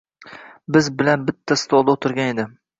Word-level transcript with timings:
Biz 0.77 0.89
bilan 1.03 1.29
bitta 1.29 1.61
stolda 1.67 1.97
oʻtirgan 1.99 2.37
edi. 2.37 2.51